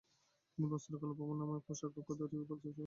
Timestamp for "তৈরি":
1.97-2.35